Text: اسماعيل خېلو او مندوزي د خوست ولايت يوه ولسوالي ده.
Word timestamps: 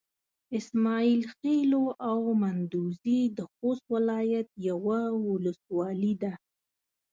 اسماعيل 0.59 1.21
خېلو 1.35 1.83
او 2.09 2.19
مندوزي 2.41 3.19
د 3.37 3.39
خوست 3.53 3.83
ولايت 3.95 4.49
يوه 4.69 4.99
ولسوالي 5.27 6.13
ده. 6.21 6.33